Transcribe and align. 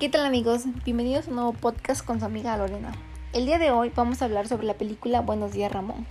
¿Qué 0.00 0.08
tal 0.08 0.24
amigos? 0.24 0.62
Bienvenidos 0.86 1.26
a 1.26 1.28
un 1.28 1.36
nuevo 1.36 1.52
podcast 1.52 2.02
con 2.02 2.20
su 2.20 2.24
amiga 2.24 2.56
Lorena. 2.56 2.92
El 3.34 3.44
día 3.44 3.58
de 3.58 3.70
hoy 3.70 3.92
vamos 3.94 4.22
a 4.22 4.24
hablar 4.24 4.48
sobre 4.48 4.66
la 4.66 4.72
película 4.72 5.20
Buenos 5.20 5.52
días 5.52 5.70
Ramón, 5.70 6.06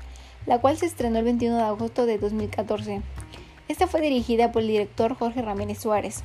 la 0.46 0.62
cual 0.62 0.78
se 0.78 0.86
estrenó 0.86 1.18
el 1.18 1.26
21 1.26 1.58
de 1.58 1.64
agosto 1.64 2.06
de 2.06 2.20
2014. 2.20 3.02
Esta 3.68 3.88
fue 3.88 4.02
dirigida 4.02 4.52
por 4.52 4.62
el 4.62 4.68
director 4.68 5.16
Jorge 5.16 5.42
Ramírez 5.42 5.80
Suárez. 5.80 6.22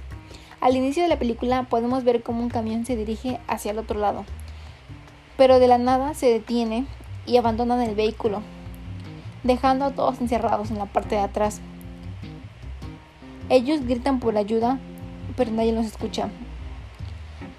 Al 0.60 0.76
inicio 0.76 1.04
de 1.04 1.08
la 1.08 1.18
película 1.18 1.62
podemos 1.62 2.04
ver 2.04 2.22
cómo 2.22 2.42
un 2.42 2.50
camión 2.50 2.84
se 2.84 2.96
dirige 2.96 3.40
hacia 3.48 3.70
el 3.70 3.78
otro 3.78 3.98
lado, 3.98 4.26
pero 5.38 5.58
de 5.58 5.66
la 5.66 5.78
nada 5.78 6.12
se 6.12 6.26
detiene 6.26 6.84
y 7.24 7.38
abandonan 7.38 7.80
el 7.80 7.94
vehículo, 7.94 8.42
dejando 9.42 9.86
a 9.86 9.92
todos 9.92 10.20
encerrados 10.20 10.70
en 10.70 10.76
la 10.76 10.84
parte 10.84 11.14
de 11.14 11.22
atrás. 11.22 11.62
Ellos 13.48 13.86
gritan 13.86 14.20
por 14.20 14.36
ayuda, 14.36 14.78
pero 15.34 15.50
nadie 15.50 15.72
los 15.72 15.86
escucha. 15.86 16.28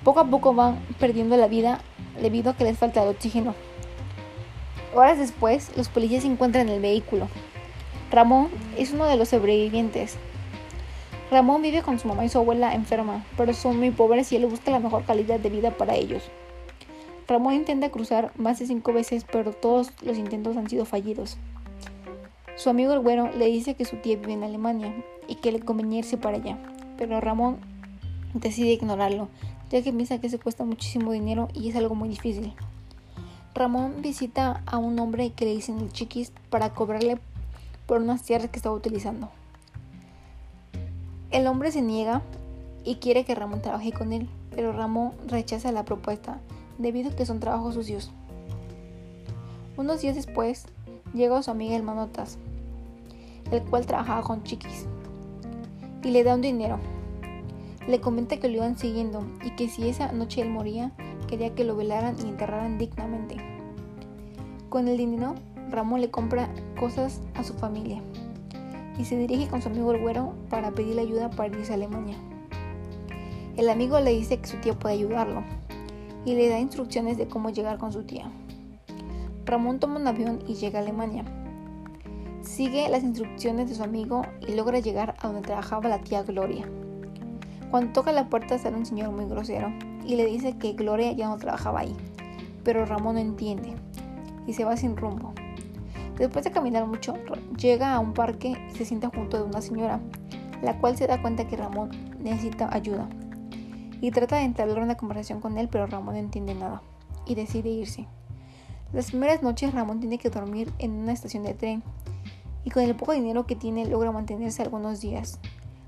Poco 0.05 0.19
a 0.19 0.25
poco 0.25 0.53
van 0.53 0.77
perdiendo 0.99 1.35
la 1.35 1.47
vida 1.47 1.79
debido 2.21 2.51
a 2.51 2.55
que 2.55 2.63
les 2.63 2.77
falta 2.77 3.01
el 3.01 3.09
oxígeno. 3.09 3.55
Horas 4.93 5.17
después, 5.17 5.75
los 5.75 5.89
policías 5.89 6.23
encuentran 6.25 6.69
en 6.69 6.75
el 6.75 6.79
vehículo. 6.79 7.27
Ramón 8.11 8.49
es 8.77 8.93
uno 8.93 9.05
de 9.05 9.17
los 9.17 9.29
sobrevivientes. 9.29 10.17
Ramón 11.31 11.63
vive 11.63 11.81
con 11.81 11.97
su 11.97 12.07
mamá 12.07 12.23
y 12.23 12.29
su 12.29 12.37
abuela 12.37 12.75
enferma, 12.75 13.25
pero 13.35 13.55
son 13.55 13.79
muy 13.79 13.89
pobres 13.89 14.31
y 14.31 14.35
él 14.35 14.45
busca 14.45 14.69
la 14.69 14.79
mejor 14.79 15.05
calidad 15.05 15.39
de 15.39 15.49
vida 15.49 15.71
para 15.71 15.95
ellos. 15.95 16.21
Ramón 17.27 17.55
intenta 17.55 17.89
cruzar 17.89 18.31
más 18.35 18.59
de 18.59 18.67
cinco 18.67 18.93
veces, 18.93 19.25
pero 19.29 19.53
todos 19.53 19.91
los 20.03 20.19
intentos 20.19 20.55
han 20.55 20.69
sido 20.69 20.85
fallidos. 20.85 21.39
Su 22.57 22.69
amigo 22.69 22.93
el 22.93 22.99
güero 22.99 23.31
le 23.35 23.47
dice 23.47 23.73
que 23.73 23.85
su 23.85 23.95
tía 23.95 24.17
vive 24.17 24.33
en 24.33 24.43
Alemania 24.43 24.93
y 25.27 25.35
que 25.35 25.51
le 25.51 25.61
convenía 25.61 25.99
irse 25.99 26.17
para 26.17 26.37
allá, 26.37 26.59
pero 26.95 27.19
Ramón 27.21 27.57
decide 28.35 28.73
ignorarlo, 28.73 29.29
ya 29.69 29.81
que 29.81 29.91
piensa 29.91 30.19
que 30.19 30.29
se 30.29 30.39
cuesta 30.39 30.63
muchísimo 30.63 31.11
dinero 31.11 31.49
y 31.53 31.69
es 31.69 31.75
algo 31.75 31.95
muy 31.95 32.09
difícil. 32.09 32.53
Ramón 33.53 34.01
visita 34.01 34.61
a 34.65 34.77
un 34.77 34.99
hombre 34.99 35.31
que 35.31 35.45
le 35.45 35.55
dicen 35.55 35.79
el 35.79 35.91
chiquis 35.91 36.31
para 36.49 36.71
cobrarle 36.71 37.17
por 37.85 38.01
unas 38.01 38.23
tierras 38.23 38.49
que 38.49 38.57
estaba 38.57 38.75
utilizando. 38.75 39.29
El 41.31 41.47
hombre 41.47 41.71
se 41.71 41.81
niega 41.81 42.21
y 42.83 42.95
quiere 42.95 43.25
que 43.25 43.35
Ramón 43.35 43.61
trabaje 43.61 43.91
con 43.91 44.13
él, 44.13 44.29
pero 44.53 44.73
Ramón 44.73 45.13
rechaza 45.27 45.71
la 45.71 45.85
propuesta 45.85 46.39
debido 46.77 47.09
a 47.11 47.15
que 47.15 47.25
son 47.25 47.39
trabajos 47.39 47.75
sucios. 47.75 48.11
Unos 49.77 50.01
días 50.01 50.15
después, 50.15 50.65
llega 51.13 51.41
su 51.41 51.51
amiga 51.51 51.75
el 51.75 51.83
Manotas, 51.83 52.37
el 53.51 53.61
cual 53.63 53.85
trabajaba 53.85 54.21
con 54.21 54.43
Chiquis, 54.43 54.85
y 56.03 56.11
le 56.11 56.23
da 56.23 56.35
un 56.35 56.41
dinero 56.41 56.79
le 57.87 58.01
comenta 58.01 58.37
que 58.37 58.47
lo 58.47 58.55
iban 58.55 58.77
siguiendo 58.77 59.25
y 59.43 59.51
que 59.51 59.69
si 59.69 59.87
esa 59.87 60.11
noche 60.11 60.41
él 60.41 60.49
moría, 60.49 60.91
quería 61.27 61.53
que 61.53 61.63
lo 61.63 61.75
velaran 61.75 62.15
y 62.19 62.29
enterraran 62.29 62.77
dignamente. 62.77 63.37
Con 64.69 64.87
el 64.87 64.97
dinero, 64.97 65.35
Ramón 65.69 66.01
le 66.01 66.09
compra 66.09 66.49
cosas 66.79 67.21
a 67.35 67.43
su 67.43 67.53
familia 67.53 68.01
y 68.97 69.05
se 69.05 69.17
dirige 69.17 69.47
con 69.47 69.61
su 69.61 69.69
amigo 69.69 69.91
el 69.91 70.01
güero 70.01 70.33
para 70.49 70.71
pedirle 70.71 71.01
ayuda 71.01 71.29
para 71.29 71.55
irse 71.57 71.71
a 71.71 71.75
Alemania. 71.75 72.17
El 73.57 73.69
amigo 73.69 73.99
le 73.99 74.11
dice 74.11 74.37
que 74.39 74.47
su 74.47 74.57
tía 74.57 74.73
puede 74.73 74.95
ayudarlo 74.95 75.43
y 76.25 76.33
le 76.33 76.49
da 76.49 76.59
instrucciones 76.59 77.17
de 77.17 77.27
cómo 77.27 77.49
llegar 77.49 77.77
con 77.77 77.93
su 77.93 78.03
tía. 78.03 78.31
Ramón 79.45 79.79
toma 79.79 79.99
un 79.99 80.07
avión 80.07 80.39
y 80.47 80.55
llega 80.55 80.79
a 80.79 80.81
Alemania. 80.81 81.23
Sigue 82.41 82.89
las 82.89 83.03
instrucciones 83.03 83.69
de 83.69 83.75
su 83.75 83.83
amigo 83.83 84.23
y 84.47 84.53
logra 84.55 84.79
llegar 84.79 85.15
a 85.19 85.27
donde 85.27 85.41
trabajaba 85.43 85.87
la 85.87 86.01
tía 86.01 86.23
Gloria. 86.23 86.67
Cuando 87.71 87.93
toca 87.93 88.11
la 88.11 88.29
puerta 88.29 88.57
sale 88.57 88.77
un 88.77 88.85
señor 88.85 89.11
muy 89.11 89.25
grosero 89.25 89.71
y 90.05 90.15
le 90.15 90.25
dice 90.25 90.57
que 90.57 90.73
Gloria 90.73 91.11
ya 91.11 91.27
no 91.27 91.37
trabajaba 91.37 91.81
ahí, 91.81 91.95
pero 92.63 92.85
Ramón 92.85 93.15
no 93.15 93.21
entiende 93.21 93.73
y 94.47 94.53
se 94.53 94.63
va 94.63 94.77
sin 94.77 94.95
rumbo. 94.95 95.33
Después 96.17 96.45
de 96.45 96.51
caminar 96.51 96.85
mucho, 96.87 97.15
llega 97.57 97.93
a 97.93 97.99
un 97.99 98.13
parque 98.13 98.55
y 98.69 98.75
se 98.75 98.85
sienta 98.85 99.09
junto 99.09 99.37
de 99.37 99.43
una 99.43 99.61
señora, 99.61 99.99
la 100.61 100.79
cual 100.79 100.95
se 100.95 101.07
da 101.07 101.21
cuenta 101.21 101.47
que 101.47 101.57
Ramón 101.57 101.89
necesita 102.19 102.73
ayuda 102.73 103.09
y 104.01 104.11
trata 104.11 104.37
de 104.37 104.43
entablar 104.43 104.79
una 104.79 104.95
conversación 104.95 105.41
con 105.41 105.57
él, 105.57 105.67
pero 105.69 105.87
Ramón 105.87 106.15
no 106.15 106.19
entiende 106.19 106.53
nada 106.53 106.81
y 107.25 107.35
decide 107.35 107.69
irse. 107.69 108.07
Las 108.93 109.07
primeras 109.07 109.41
noches 109.41 109.73
Ramón 109.73 109.99
tiene 109.99 110.17
que 110.17 110.29
dormir 110.29 110.71
en 110.79 110.91
una 110.91 111.11
estación 111.11 111.43
de 111.43 111.53
tren 111.53 111.83
y 112.63 112.69
con 112.69 112.83
el 112.83 112.95
poco 112.95 113.13
dinero 113.13 113.45
que 113.45 113.55
tiene 113.55 113.85
logra 113.85 114.11
mantenerse 114.11 114.61
algunos 114.61 115.01
días 115.01 115.39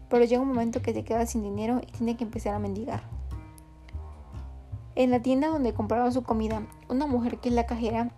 pero 0.10 0.26
llega 0.26 0.42
un 0.42 0.48
momento 0.48 0.82
que 0.82 0.94
se 0.94 1.04
queda 1.04 1.26
sin 1.26 1.44
dinero 1.44 1.82
y 1.82 1.92
tiene 1.92 2.16
que 2.16 2.24
empezar 2.24 2.54
a 2.54 2.60
mendigar. 2.60 3.02
En 4.96 5.12
la 5.12 5.22
tienda 5.22 5.50
donde 5.50 5.74
compraba 5.74 6.12
su 6.12 6.24
comida, 6.24 6.64
una 6.90 7.06
mujer 7.06 7.38
que 7.38 7.50
es 7.50 7.56
la 7.56 7.66
cajera, 7.66 8.10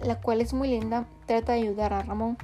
la 0.00 0.20
cual 0.20 0.40
es 0.40 0.52
muy 0.52 0.68
linda, 0.68 1.06
trata 1.26 1.52
de 1.52 1.60
ayudar 1.60 1.92
a 1.92 2.02
Ramón. 2.02 2.36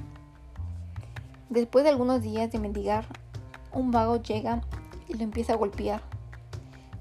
Después 1.49 1.85
de 1.85 1.91
algunos 1.91 2.23
días 2.23 2.53
de 2.53 2.59
mendigar, 2.59 3.07
un 3.73 3.91
vago 3.91 4.17
llega 4.17 4.63
y 5.09 5.15
lo 5.15 5.25
empieza 5.25 5.55
a 5.55 5.57
golpear, 5.57 6.03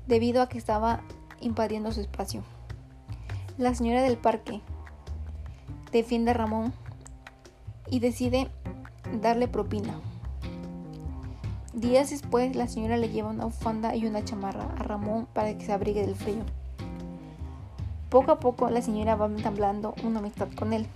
debido 0.07 0.41
a 0.41 0.49
que 0.49 0.57
estaba 0.57 1.01
invadiendo 1.39 1.91
su 1.91 2.01
espacio. 2.01 2.43
La 3.57 3.73
señora 3.75 4.01
del 4.01 4.17
parque 4.17 4.61
defiende 5.91 6.31
a 6.31 6.33
Ramón 6.33 6.73
y 7.89 7.99
decide 7.99 8.49
darle 9.21 9.47
propina. 9.47 9.99
Días 11.75 12.09
después, 12.09 12.55
la 12.55 12.69
señora 12.69 12.95
le 12.95 13.09
lleva 13.09 13.31
una 13.31 13.43
bufanda 13.43 13.97
y 13.97 14.05
una 14.05 14.23
chamarra 14.23 14.63
a 14.79 14.83
Ramón 14.83 15.27
para 15.33 15.57
que 15.57 15.65
se 15.65 15.73
abrigue 15.73 16.05
del 16.05 16.15
frío. 16.15 16.41
Poco 18.09 18.31
a 18.31 18.39
poco, 18.39 18.69
la 18.69 18.81
señora 18.81 19.17
va 19.17 19.25
entablando 19.25 19.93
una 20.01 20.19
amistad 20.19 20.47
con 20.57 20.71
él. 20.71 20.87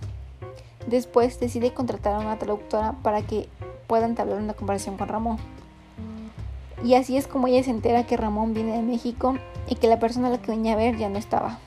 Después 0.86 1.38
decide 1.38 1.74
contratar 1.74 2.14
a 2.14 2.20
una 2.20 2.38
traductora 2.38 2.94
para 3.02 3.20
que 3.20 3.50
pueda 3.88 4.06
entablar 4.06 4.38
una 4.38 4.54
conversación 4.54 4.96
con 4.96 5.08
Ramón. 5.08 5.36
Y 6.82 6.94
así 6.94 7.18
es 7.18 7.26
como 7.26 7.46
ella 7.46 7.62
se 7.62 7.72
entera 7.72 8.06
que 8.06 8.16
Ramón 8.16 8.54
viene 8.54 8.72
de 8.72 8.82
México 8.82 9.36
y 9.68 9.74
que 9.74 9.86
la 9.86 9.98
persona 9.98 10.28
a 10.28 10.30
la 10.30 10.40
que 10.40 10.50
venía 10.50 10.72
a 10.72 10.76
ver 10.76 10.96
ya 10.96 11.10
no 11.10 11.18
estaba. 11.18 11.58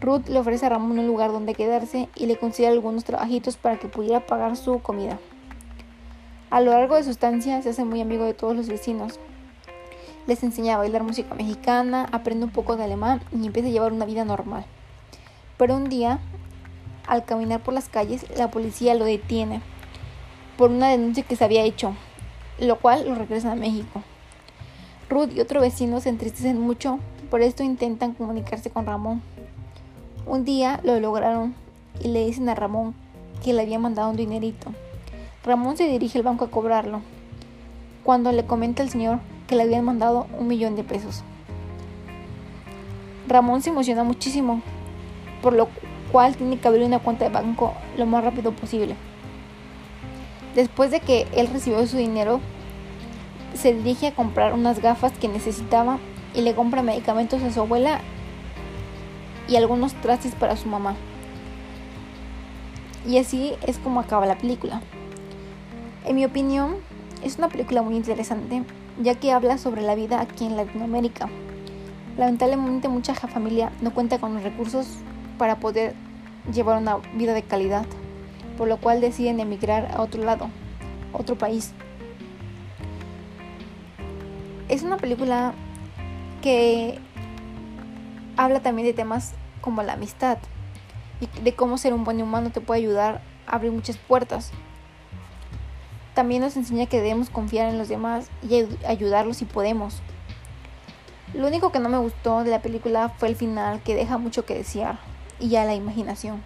Ruth 0.00 0.28
le 0.28 0.38
ofrece 0.38 0.66
a 0.66 0.68
Ramón 0.68 0.96
un 0.96 1.08
lugar 1.08 1.32
donde 1.32 1.54
quedarse 1.54 2.08
y 2.14 2.26
le 2.26 2.36
consigue 2.36 2.68
algunos 2.68 3.02
trabajitos 3.02 3.56
para 3.56 3.80
que 3.80 3.88
pudiera 3.88 4.26
pagar 4.26 4.56
su 4.56 4.80
comida. 4.80 5.18
A 6.52 6.60
lo 6.60 6.72
largo 6.72 6.96
de 6.96 7.02
su 7.02 7.08
estancia 7.08 7.62
se 7.62 7.70
hace 7.70 7.82
muy 7.82 8.02
amigo 8.02 8.26
de 8.26 8.34
todos 8.34 8.54
los 8.54 8.68
vecinos. 8.68 9.18
Les 10.26 10.42
enseña 10.42 10.74
a 10.74 10.76
bailar 10.76 11.02
música 11.02 11.34
mexicana, 11.34 12.06
aprende 12.12 12.44
un 12.44 12.50
poco 12.50 12.76
de 12.76 12.84
alemán 12.84 13.22
y 13.32 13.46
empieza 13.46 13.70
a 13.70 13.72
llevar 13.72 13.90
una 13.90 14.04
vida 14.04 14.26
normal. 14.26 14.66
Pero 15.56 15.74
un 15.74 15.88
día, 15.88 16.18
al 17.06 17.24
caminar 17.24 17.62
por 17.62 17.72
las 17.72 17.88
calles, 17.88 18.26
la 18.36 18.50
policía 18.50 18.94
lo 18.94 19.06
detiene 19.06 19.62
por 20.58 20.70
una 20.70 20.90
denuncia 20.90 21.22
que 21.22 21.36
se 21.36 21.44
había 21.46 21.62
hecho, 21.62 21.94
lo 22.60 22.78
cual 22.78 23.08
lo 23.08 23.14
regresan 23.14 23.52
a 23.52 23.54
México. 23.54 24.02
Ruth 25.08 25.30
y 25.34 25.40
otro 25.40 25.58
vecino 25.62 26.02
se 26.02 26.10
entristecen 26.10 26.60
mucho, 26.60 26.98
por 27.30 27.40
esto 27.40 27.62
intentan 27.62 28.12
comunicarse 28.12 28.68
con 28.68 28.84
Ramón. 28.84 29.22
Un 30.26 30.44
día 30.44 30.80
lo 30.84 31.00
lograron 31.00 31.54
y 32.04 32.08
le 32.08 32.26
dicen 32.26 32.50
a 32.50 32.54
Ramón 32.54 32.94
que 33.42 33.54
le 33.54 33.62
había 33.62 33.78
mandado 33.78 34.10
un 34.10 34.16
dinerito. 34.16 34.74
Ramón 35.44 35.76
se 35.76 35.88
dirige 35.88 36.18
al 36.18 36.24
banco 36.24 36.44
a 36.44 36.50
cobrarlo, 36.50 37.00
cuando 38.04 38.30
le 38.30 38.46
comenta 38.46 38.84
al 38.84 38.90
señor 38.90 39.18
que 39.48 39.56
le 39.56 39.64
habían 39.64 39.84
mandado 39.84 40.28
un 40.38 40.46
millón 40.46 40.76
de 40.76 40.84
pesos. 40.84 41.24
Ramón 43.26 43.60
se 43.60 43.70
emociona 43.70 44.04
muchísimo, 44.04 44.62
por 45.42 45.54
lo 45.54 45.68
cual 46.12 46.36
tiene 46.36 46.60
que 46.60 46.68
abrir 46.68 46.84
una 46.84 47.00
cuenta 47.00 47.24
de 47.24 47.34
banco 47.34 47.74
lo 47.98 48.06
más 48.06 48.22
rápido 48.22 48.52
posible. 48.52 48.94
Después 50.54 50.92
de 50.92 51.00
que 51.00 51.26
él 51.34 51.48
recibió 51.52 51.84
su 51.88 51.96
dinero, 51.96 52.38
se 53.54 53.74
dirige 53.74 54.06
a 54.06 54.14
comprar 54.14 54.54
unas 54.54 54.80
gafas 54.80 55.10
que 55.10 55.26
necesitaba 55.26 55.98
y 56.34 56.42
le 56.42 56.54
compra 56.54 56.82
medicamentos 56.82 57.42
a 57.42 57.50
su 57.50 57.58
abuela 57.58 58.00
y 59.48 59.56
algunos 59.56 59.92
trastes 59.94 60.36
para 60.36 60.56
su 60.56 60.68
mamá. 60.68 60.94
Y 63.08 63.18
así 63.18 63.54
es 63.66 63.78
como 63.78 63.98
acaba 63.98 64.24
la 64.24 64.38
película. 64.38 64.80
En 66.04 66.16
mi 66.16 66.24
opinión, 66.24 66.76
es 67.22 67.38
una 67.38 67.48
película 67.48 67.80
muy 67.82 67.94
interesante, 67.94 68.64
ya 69.00 69.14
que 69.14 69.30
habla 69.30 69.56
sobre 69.56 69.82
la 69.82 69.94
vida 69.94 70.20
aquí 70.20 70.44
en 70.46 70.56
Latinoamérica. 70.56 71.28
Lamentablemente 72.16 72.88
mucha 72.88 73.14
familia 73.14 73.70
no 73.80 73.94
cuenta 73.94 74.18
con 74.18 74.34
los 74.34 74.42
recursos 74.42 74.86
para 75.38 75.60
poder 75.60 75.94
llevar 76.52 76.78
una 76.78 76.96
vida 77.14 77.34
de 77.34 77.42
calidad, 77.42 77.86
por 78.58 78.66
lo 78.66 78.78
cual 78.78 79.00
deciden 79.00 79.38
emigrar 79.38 79.92
a 79.94 80.02
otro 80.02 80.24
lado, 80.24 80.50
otro 81.12 81.36
país. 81.36 81.72
Es 84.68 84.82
una 84.82 84.96
película 84.96 85.54
que 86.42 86.98
habla 88.36 88.60
también 88.60 88.88
de 88.88 88.92
temas 88.92 89.34
como 89.60 89.84
la 89.84 89.92
amistad 89.92 90.38
y 91.20 91.40
de 91.40 91.54
cómo 91.54 91.78
ser 91.78 91.94
un 91.94 92.02
buen 92.02 92.20
humano 92.20 92.50
te 92.50 92.60
puede 92.60 92.80
ayudar 92.80 93.22
a 93.46 93.54
abrir 93.54 93.70
muchas 93.70 93.96
puertas. 93.98 94.50
También 96.14 96.42
nos 96.42 96.56
enseña 96.56 96.86
que 96.86 96.98
debemos 96.98 97.30
confiar 97.30 97.68
en 97.68 97.78
los 97.78 97.88
demás 97.88 98.28
y 98.48 98.66
ayudarlos 98.86 99.38
si 99.38 99.44
podemos. 99.44 100.02
Lo 101.32 101.46
único 101.46 101.72
que 101.72 101.78
no 101.78 101.88
me 101.88 101.96
gustó 101.96 102.44
de 102.44 102.50
la 102.50 102.60
película 102.60 103.08
fue 103.08 103.28
el 103.28 103.36
final 103.36 103.82
que 103.82 103.94
deja 103.94 104.18
mucho 104.18 104.44
que 104.44 104.54
desear 104.54 104.98
y 105.40 105.48
ya 105.48 105.64
la 105.64 105.74
imaginación. 105.74 106.42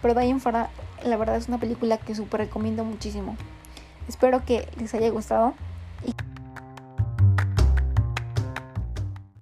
Pero 0.00 0.14
de 0.14 0.20
ahí 0.20 0.30
en 0.30 0.40
la 0.40 1.16
verdad 1.16 1.36
es 1.36 1.48
una 1.48 1.58
película 1.58 1.98
que 1.98 2.14
súper 2.14 2.42
recomiendo 2.42 2.84
muchísimo. 2.84 3.36
Espero 4.08 4.44
que 4.44 4.68
les 4.78 4.94
haya 4.94 5.10
gustado 5.10 5.54
y 6.04 6.14